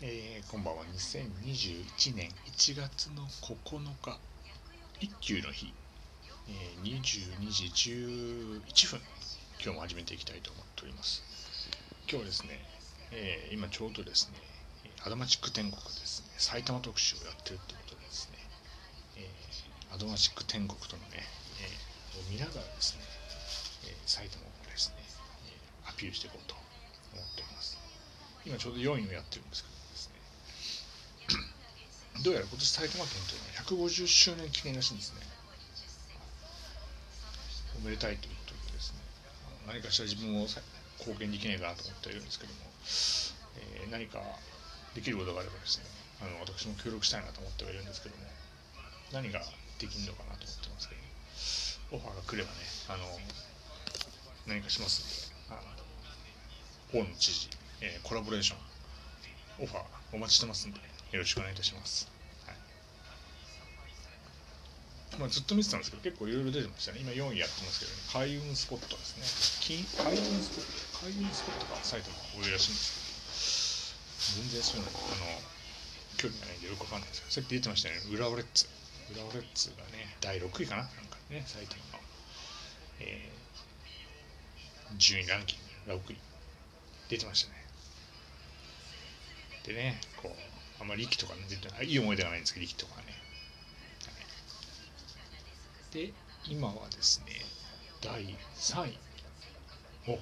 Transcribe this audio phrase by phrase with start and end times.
[0.00, 0.84] えー、こんばんは。
[0.94, 4.16] 2021年1月の9日
[5.00, 5.74] 一休の日、
[6.46, 7.66] えー、22時
[8.70, 9.00] 11分
[9.58, 11.24] 今日も始めていきたいと思っております。
[12.08, 12.62] 今日はですね、
[13.10, 14.38] えー、今ちょうどですね
[15.02, 16.30] アドマチック天国ですね。
[16.38, 18.38] 埼玉特集をやってるってことでですね、
[19.18, 21.26] えー、アドマチック天国とのね、
[21.58, 23.02] えー、を見ながらですね、
[23.90, 25.02] えー、埼玉をですね、
[25.50, 27.76] えアピールしていこうと思っております。
[28.46, 29.77] 今ちょうど4位をやってるんですけど
[32.22, 35.22] どうやら今年埼玉県というのは150周年記念らしいんですね。
[37.78, 38.98] おめでたいということでですね、
[39.70, 40.50] 何かしら自分も
[40.98, 42.58] 貢献できないかなと思っているんですけども、
[43.54, 44.18] えー、何か
[44.94, 45.86] できることがあればですね、
[46.18, 48.26] あの私も協力したいなと思ってはいるんですけども、
[49.14, 49.38] 何が
[49.78, 52.58] できるのかなと思ってますけど、オファーが来ればね、
[52.90, 53.06] あの
[54.50, 55.62] 何かしますんで、あ
[56.98, 57.48] の大野知事、
[57.80, 59.82] えー、コラボレーション、オファー
[60.12, 60.80] お待ちしてますんで、
[61.12, 62.10] よろしくお願いいたします。
[62.46, 62.56] はい
[65.20, 67.00] まあ、ずっと見てたんですけど、結構いろいろ出てましたね。
[67.00, 69.24] 今4位やってますけど、ね、開運スポットですね。
[70.04, 73.96] 開運スポット、開運スポットがサイトが多いらしいんです
[74.36, 75.00] けど、全然そういうの、あ
[75.40, 75.42] の、
[76.20, 78.68] 興味がないんでよくわかんないですけど、さっき出てましたね、浦和レッズ。
[79.10, 80.82] 浦和レッズがね、第6位かな？
[80.84, 81.80] なんかね、サイトの、
[83.00, 86.16] えー、順位ランキング6位。
[87.08, 87.64] 出てましたね。
[89.64, 93.06] でね、こう、あんまり息とかね、出てないい思い出がないんですけど、息とかね。
[95.92, 96.12] で、
[96.46, 97.32] 今はですね、
[98.02, 98.98] 第3位。
[100.08, 100.20] おう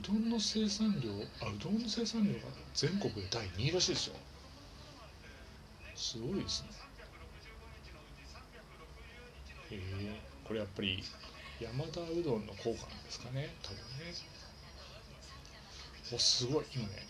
[0.00, 1.10] どんの生産量、
[1.44, 2.38] あ、うどんの生産量が
[2.74, 4.14] 全国で第2位らしいですよ。
[5.94, 6.68] すごいですね。
[9.70, 11.02] へえー、これやっぱり
[11.60, 13.82] 山田うどんの効果なんですかね、多分ね。
[16.12, 17.06] お、すごい、今ね、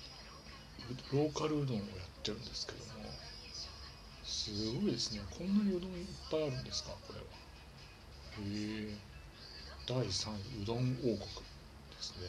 [1.12, 1.86] ローカルうどんをやっ
[2.22, 2.84] てるんですけども
[4.24, 5.20] すごいですね。
[5.30, 6.90] こんなにうどんいっぱいあるんですか？
[7.06, 7.24] これは。
[7.26, 8.96] へえ。
[9.86, 11.26] 第3位うどん王国で
[12.00, 12.26] すね。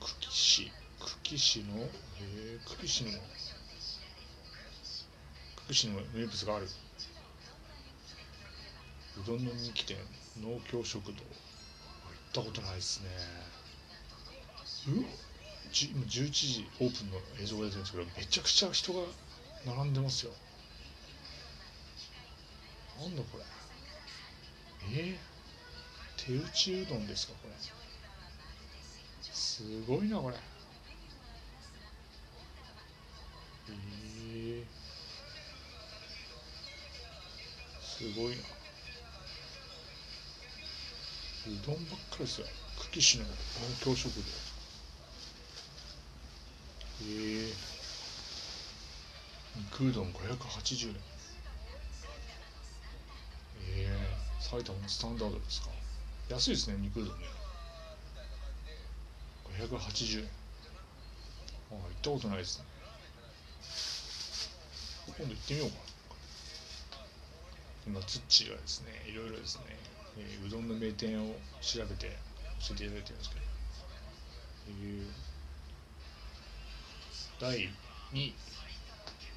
[0.00, 0.72] 久喜市。
[0.98, 1.88] 久喜市のへ
[2.20, 3.18] え久喜市の久
[5.68, 6.66] 喜市の名物がある。
[9.22, 9.96] うどんの人気店
[10.40, 11.12] 農協食堂。
[11.12, 11.22] 行っ
[12.32, 13.08] たことないですね。
[14.88, 15.04] う
[15.72, 19.00] 今11時オープンの映像が出てるんですけどめちゃくちゃ人が
[19.64, 20.32] 並んでますよ。
[23.00, 23.44] なんだこれ。
[24.92, 27.54] えー、手打ちうどんですかこれ。
[29.32, 30.36] すごいなこれ。
[33.68, 34.64] えー、
[37.80, 38.42] すごいな。
[41.46, 42.46] うどんばっかりですよ。
[42.78, 43.30] 久喜市の農
[43.84, 44.49] 協食堂。
[47.02, 47.54] えー、
[49.56, 50.96] 肉うどん580円。
[53.62, 55.68] えー、埼玉のスタンダードですか。
[56.28, 57.24] 安いですね肉うどんね。
[59.58, 60.28] 580円。
[61.72, 62.64] ああ行ったことないですね。
[65.06, 65.76] 今度行ってみようか
[67.86, 69.64] 今ツッチーがですねいろいろですね、
[70.18, 72.16] えー、うどんの名店を調べて
[72.60, 73.40] 教えていただいてるんですけど。
[74.68, 75.29] えー。
[77.40, 77.70] 第2
[78.12, 78.34] 位、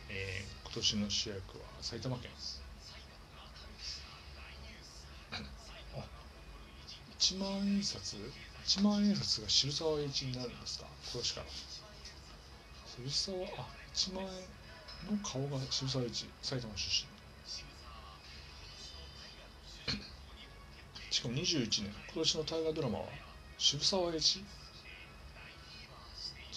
[0.09, 2.29] えー、今年の主役は埼玉県。
[7.17, 8.17] 1万円札
[8.65, 10.87] ？1万円札が渋沢栄一になるんですか？
[11.13, 11.45] 今年から。
[12.97, 14.29] 渋沢あ1万円
[15.17, 17.07] の顔が渋沢栄一埼玉出身。
[21.09, 23.05] しかも21年今年の大河ドラマは
[23.57, 24.43] 渋沢栄一？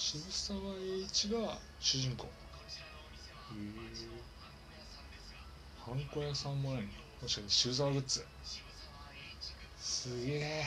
[0.09, 2.27] 渋沢栄一が主人公。
[2.27, 2.31] へえ
[5.85, 8.25] ハンコ屋さんも何もしかして渋沢グッズ。
[9.81, 10.65] すげえ。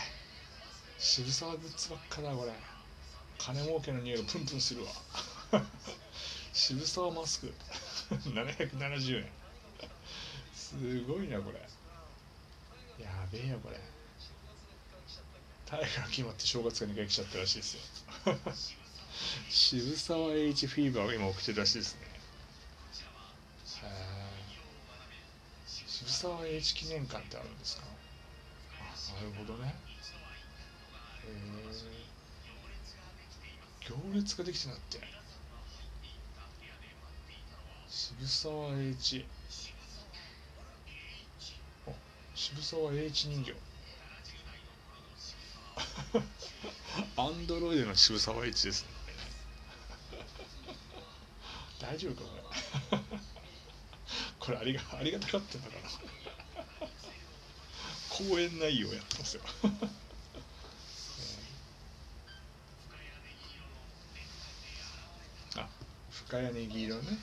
[0.97, 2.51] 渋沢グッズばっかだこれ。
[3.37, 4.91] 金儲けの匂いがプンプンするわ。
[6.51, 7.53] 渋沢マスク。
[8.11, 9.31] 770円
[10.53, 11.59] すごいなこれ。
[13.01, 13.79] やべえよこれ。
[15.65, 17.81] 大河が決まって正月が2回来ちゃったらしいですよ。
[19.49, 22.01] 渋沢栄一フィーバーを今起きてるらしいですね。
[25.67, 27.83] 渋沢栄一記念館ってあるんですか？
[28.79, 29.75] あなるほどね。
[31.25, 31.29] え
[33.87, 34.99] 行列ができてなって。
[37.89, 39.25] 渋沢栄一。
[42.35, 43.53] 渋沢栄一人形。
[47.17, 48.89] アンドロイドの渋沢栄一ですね
[51.89, 52.29] 大丈夫か
[54.37, 55.89] これ これありがありがたかったんだから
[58.29, 59.41] 講演内容やってますよ。
[65.57, 65.67] あ
[66.11, 67.17] 深谷ネギ色ね。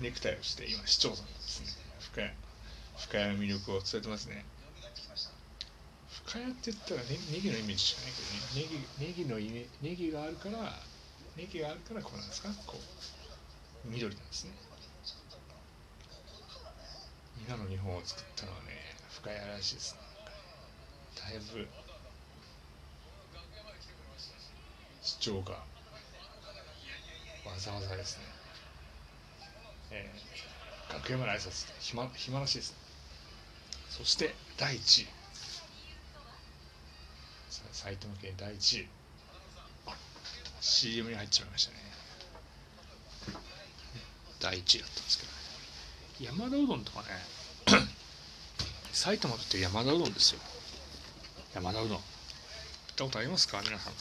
[0.00, 1.76] ネクタイをして今市長さんですね。
[2.00, 2.32] 深谷
[2.96, 4.46] 深谷の魅力を伝えてますね。
[6.24, 8.40] 深谷って言ったらネネギのイメージしかないけどね。
[8.54, 10.80] ネギネギのイメネギがあるから
[11.36, 12.48] ネギがあるからこうなんですか？
[12.66, 13.88] こう。
[13.88, 14.52] 緑なんですね。
[17.46, 18.72] 今の日本を作ったのはね
[19.10, 20.00] 深谷らしいですね
[21.14, 21.68] だいぶ
[25.02, 25.62] 主張がわ
[27.58, 28.24] ざわざですね。
[29.92, 32.72] えー、楽屋まで挨拶暇暇らしいです。
[32.72, 32.76] ね
[33.90, 35.06] そして第1位。
[37.72, 38.88] 埼玉県第1位。
[40.66, 41.78] CM に入っちゃいましたね。
[44.40, 47.06] 第1位だったんですけど、ね、山田うどんとかね。
[48.92, 50.40] 埼玉って山田うどんですよ。
[51.54, 51.98] 山田うどん。
[51.98, 52.02] 行っ
[52.96, 53.62] たことありますか？
[53.62, 53.92] 皆さん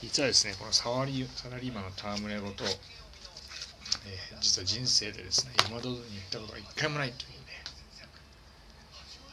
[0.00, 7.36] 実はですねこのサワリサラリーマンの戯れごと、えー、実は人生でですね山田うどんに行ったことが一回もないというね。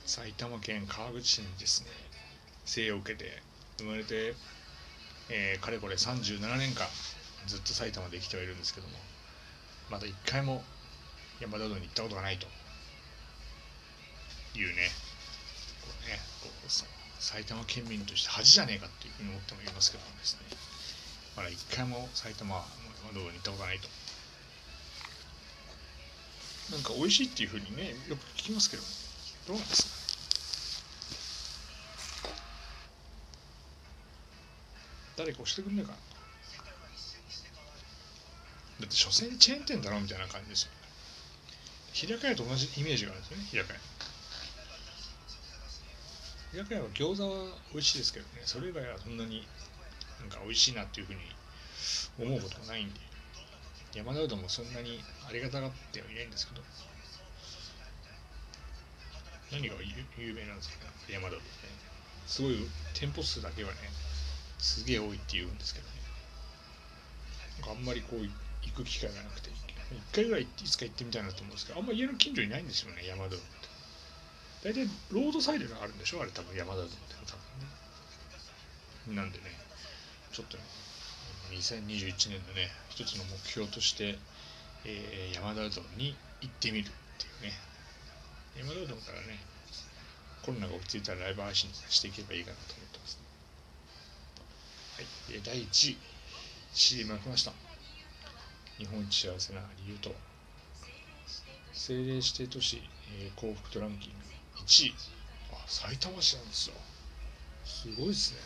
[0.08, 1.90] 埼玉県川口市にですね
[2.66, 3.42] 生を受けて
[3.78, 4.36] 生まれて、
[5.30, 6.88] えー、かれこれ37年間
[7.48, 8.94] ずっと埼玉で生きてはいるんですけども
[9.90, 10.64] まだ一回も
[11.40, 12.48] 山田うどんに行ったことがないと。
[14.56, 14.90] いうね。
[15.82, 16.72] こうねこう
[17.22, 20.42] 埼玉県民として恥じゃねえかっていうふうに思ってもいますけどもですね。
[21.38, 22.64] まだ一回も埼玉の
[23.06, 23.88] 山田うどんに行ったことがないと。
[26.72, 28.84] なんか美味しいっていうふうにねよく聞きますけど
[29.48, 29.99] どうなんですか？
[35.20, 35.98] 誰か押してくんねえかな。
[38.80, 40.72] だって所詮チェーン店だろみたいな感じですよ。
[41.92, 43.80] 日高屋と同じイメージがあるんですよね日高屋
[46.64, 48.44] 日高屋は餃子は美味しいですけどね。
[48.46, 49.46] それ以外はそんなに
[50.22, 51.20] なんか美味しいなっていうふうに
[52.18, 53.00] 思うこともないんで。
[53.94, 56.62] 山田うどんもそんなにありがたがってはいないんですけど。
[59.52, 59.76] 何が
[60.18, 60.86] 有名なんですか？
[60.86, 61.50] ね山田うどんね。
[62.26, 63.78] すごい店舗数だけはね。
[64.60, 65.94] すげえ多いって言うんですけどね。
[67.70, 68.30] あんまりこう行
[68.76, 69.50] く機会がなくて。
[69.90, 74.70] 1回ぐらいいつか行ってみたいなと思うんですけどあんま家の近所にないんですよね山田って。
[74.70, 76.22] 大体ロードサイドがあるんでしょ？
[76.22, 76.92] あれ多分山田って
[77.26, 77.34] 多
[79.08, 79.16] 分。
[79.16, 79.46] ねなんでね
[80.32, 80.64] ちょっとね
[81.58, 84.20] 2021年のね一つの目標として、
[84.86, 87.58] えー、山田うどんに行ってみるっていうね。
[88.58, 89.40] 山田うどんからね
[90.44, 93.29] コロナが落ち着いたらライブ配信していけばいいかなと思ってます、ね
[95.00, 95.98] はい、第1位。
[96.74, 97.54] CM が来ました。
[98.78, 100.14] 日本一幸せな理由と。
[101.72, 102.82] 政令指定都市、
[103.18, 104.16] えー、幸福度ランキング。
[104.58, 104.94] 1位。
[105.54, 106.76] あ埼玉市なんですよ。
[107.64, 108.40] すごいですね。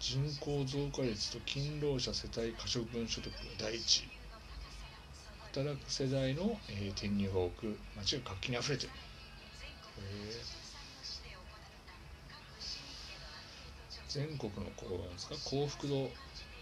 [0.00, 3.30] 人口増加率と勤労者世帯可処分所得。
[3.30, 4.08] が第一位。
[5.52, 8.92] 働く世代の、えー、転入が多く街が活気にあふれてる、
[9.98, 10.43] え
[14.14, 15.34] 全国のこうなんですか？
[15.44, 16.08] 幸福度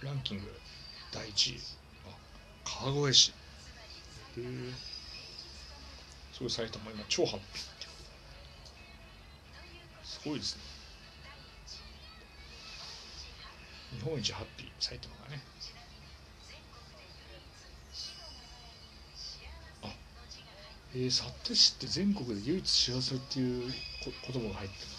[0.01, 0.45] ランキング
[1.13, 1.59] 第一位。
[2.07, 2.17] あ
[2.65, 3.31] 川越市。
[3.31, 3.35] へ
[4.39, 4.73] え
[6.33, 7.63] すごい埼玉今超ハッピー
[10.03, 10.63] すごいですね。
[13.99, 15.43] 日本一ハッピー埼玉がね。
[19.83, 19.95] あ
[20.95, 23.71] えー、幸手市って全国で唯一幸せっていう
[24.03, 24.92] 言葉が入ってま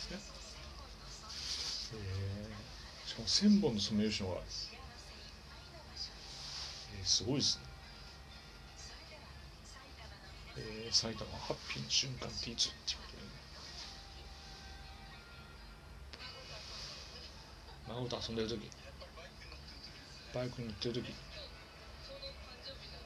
[3.14, 4.38] しかも千本のソメイヨシノが、
[6.98, 7.64] えー、すごいですね。
[10.58, 12.70] えー、埼玉ハッピーの瞬間っていつ？
[12.70, 13.22] っていうことで。
[13.22, 13.30] ね
[17.90, 18.68] 孫と遊んでる時
[20.34, 21.02] バイクに乗ってる時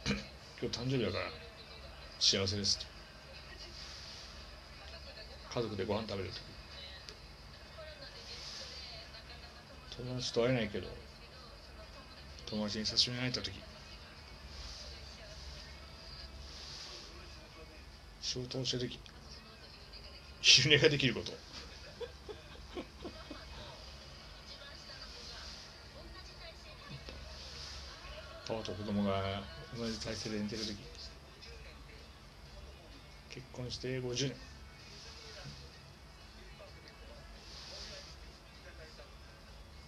[0.07, 1.25] 今日誕生日だから
[2.17, 2.85] 幸せですと
[5.53, 6.56] 家族でご飯食べる時。
[9.97, 10.87] 友達と会えないけど
[12.49, 13.51] 友達に久しぶりに会えた時。
[18.21, 18.99] 仕事をしてる時。
[20.41, 21.31] 昼寝ができること。
[28.47, 29.43] パパと子供が
[29.77, 30.77] 同じ体勢で寝てる時。
[33.29, 34.56] 結婚して50年。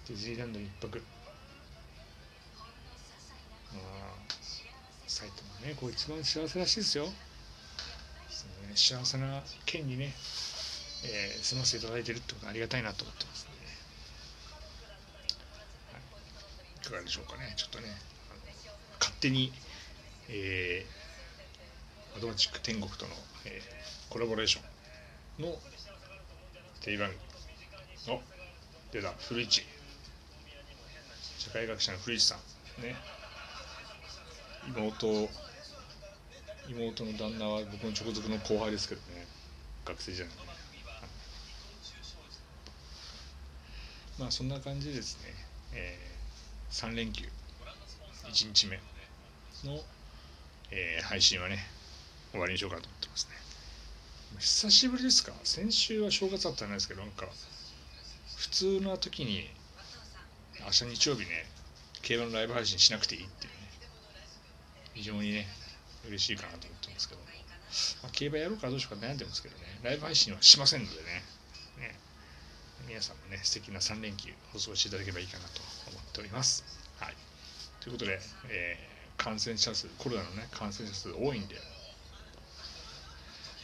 [0.10, 1.02] ディズニーランド一泊
[3.74, 4.30] まあ
[5.08, 7.06] 埼玉ねこう一番幸せらしいですよ
[8.30, 10.14] その、ね、幸せな県にね、
[11.06, 13.52] えー、住ませていただいてるってことはありがたいなと思ってますね、
[15.94, 16.02] はい、
[16.82, 17.86] いかがでしょうかねちょっとね
[19.00, 19.54] 勝手に
[20.32, 23.12] えー、アドマチック天国との、
[23.46, 25.56] えー、コラボレーションの
[26.82, 27.10] テレビ番
[28.06, 28.22] 組お
[28.94, 29.64] 出た古市
[31.40, 32.82] 社会学者の古市さん。
[32.84, 32.96] ね。
[34.76, 35.30] 妹
[36.68, 39.26] 妹の旦那は僕の直属の後輩ですけどね。
[39.86, 40.36] 学生じゃない、
[44.20, 45.34] まあそんな感じでですね、
[45.74, 47.26] えー、3連休。
[48.26, 48.78] 1日目
[49.64, 49.80] の
[50.72, 51.58] えー、配信はね
[52.32, 53.32] 終わりにしようかなと思ってますね。
[54.40, 55.34] 久しぶりですか？
[55.44, 57.26] 先週は正月だったんですけどなんか
[58.38, 59.50] 普通の時に
[60.66, 61.46] 明日日曜日ね
[62.02, 63.60] 競馬のライブ配信しなくていいっていうね。
[64.94, 65.48] 非常にね
[66.08, 67.22] 嬉しいかなと思ってますけど、
[68.04, 69.64] まあ、競馬やろうかどうしようか悩んでますけどね。
[69.84, 71.24] ライブ配信はしませんのでね。
[71.80, 72.00] ね。
[72.88, 75.62] 皆さんもね素敵な3連休お過ごしいただければいいかなと
[75.92, 76.64] 思っております。
[77.00, 77.16] はい。
[77.82, 81.56] ということで、えー感染者数コロナのね感染者数多いんで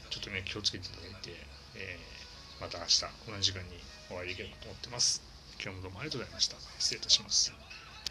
[0.09, 1.31] ちょっとね気をつけていただいて、
[1.75, 3.79] えー、また明日同じ時間に
[4.11, 5.34] お会いできればと思ってます。
[5.61, 6.57] 今日もどうもありがとうございました。
[6.77, 7.64] 失礼いたします。